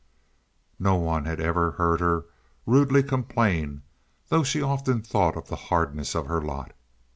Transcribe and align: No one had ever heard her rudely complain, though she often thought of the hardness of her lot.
No 0.79 0.95
one 0.95 1.25
had 1.25 1.39
ever 1.39 1.73
heard 1.73 1.99
her 1.99 2.25
rudely 2.65 3.03
complain, 3.03 3.83
though 4.29 4.41
she 4.43 4.59
often 4.59 5.03
thought 5.03 5.37
of 5.37 5.47
the 5.47 5.55
hardness 5.69 6.15
of 6.15 6.25
her 6.25 6.41
lot. 6.41 6.71